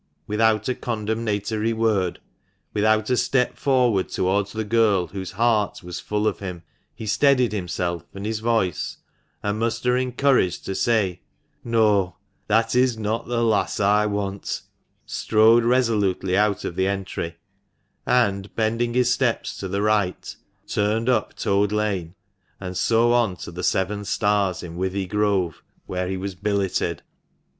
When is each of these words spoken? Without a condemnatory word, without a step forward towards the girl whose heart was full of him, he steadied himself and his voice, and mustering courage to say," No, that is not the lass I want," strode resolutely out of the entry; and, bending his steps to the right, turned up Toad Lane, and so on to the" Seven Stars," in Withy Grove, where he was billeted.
Without 0.25 0.67
a 0.67 0.73
condemnatory 0.73 1.73
word, 1.73 2.19
without 2.73 3.11
a 3.11 3.15
step 3.15 3.55
forward 3.55 4.09
towards 4.09 4.51
the 4.51 4.63
girl 4.63 5.05
whose 5.05 5.33
heart 5.33 5.83
was 5.83 5.99
full 5.99 6.25
of 6.25 6.39
him, 6.39 6.63
he 6.95 7.05
steadied 7.05 7.51
himself 7.51 8.03
and 8.15 8.25
his 8.25 8.39
voice, 8.39 8.97
and 9.43 9.59
mustering 9.59 10.11
courage 10.11 10.59
to 10.63 10.73
say," 10.73 11.21
No, 11.63 12.15
that 12.47 12.73
is 12.73 12.97
not 12.97 13.27
the 13.27 13.43
lass 13.43 13.79
I 13.79 14.07
want," 14.07 14.63
strode 15.05 15.63
resolutely 15.65 16.35
out 16.35 16.65
of 16.65 16.75
the 16.75 16.87
entry; 16.87 17.35
and, 18.03 18.55
bending 18.55 18.95
his 18.95 19.11
steps 19.13 19.55
to 19.57 19.67
the 19.67 19.83
right, 19.83 20.35
turned 20.67 21.09
up 21.09 21.35
Toad 21.35 21.71
Lane, 21.71 22.15
and 22.59 22.75
so 22.75 23.13
on 23.13 23.35
to 23.35 23.51
the" 23.51 23.61
Seven 23.71 24.03
Stars," 24.05 24.63
in 24.63 24.77
Withy 24.77 25.05
Grove, 25.05 25.61
where 25.85 26.07
he 26.07 26.17
was 26.17 26.33
billeted. 26.33 27.03